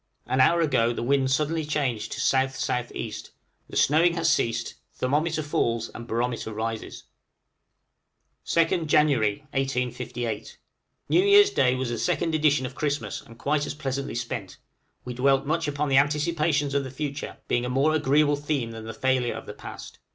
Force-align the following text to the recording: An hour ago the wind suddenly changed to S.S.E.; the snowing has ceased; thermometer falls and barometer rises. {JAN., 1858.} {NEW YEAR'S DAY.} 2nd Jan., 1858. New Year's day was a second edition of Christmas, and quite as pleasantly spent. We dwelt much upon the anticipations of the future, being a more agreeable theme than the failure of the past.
An 0.25 0.41
hour 0.41 0.61
ago 0.61 0.91
the 0.93 1.03
wind 1.03 1.29
suddenly 1.29 1.63
changed 1.63 2.13
to 2.13 2.33
S.S.E.; 2.37 3.13
the 3.69 3.77
snowing 3.77 4.15
has 4.15 4.27
ceased; 4.27 4.73
thermometer 4.95 5.43
falls 5.43 5.89
and 5.93 6.07
barometer 6.07 6.51
rises. 6.51 7.03
{JAN., 8.43 8.63
1858.} 8.89 9.43
{NEW 11.07 11.23
YEAR'S 11.23 11.51
DAY.} 11.51 11.75
2nd 11.75 11.75
Jan., 11.75 11.75
1858. 11.75 11.75
New 11.75 11.75
Year's 11.75 11.75
day 11.75 11.75
was 11.75 11.91
a 11.91 11.99
second 11.99 12.33
edition 12.33 12.65
of 12.65 12.73
Christmas, 12.73 13.21
and 13.21 13.37
quite 13.37 13.67
as 13.67 13.75
pleasantly 13.75 14.15
spent. 14.15 14.57
We 15.05 15.13
dwelt 15.13 15.45
much 15.45 15.67
upon 15.67 15.87
the 15.89 15.99
anticipations 15.99 16.73
of 16.73 16.83
the 16.83 16.89
future, 16.89 17.37
being 17.47 17.63
a 17.63 17.69
more 17.69 17.93
agreeable 17.93 18.37
theme 18.37 18.71
than 18.71 18.85
the 18.85 18.95
failure 18.95 19.35
of 19.35 19.45
the 19.45 19.53
past. 19.53 19.99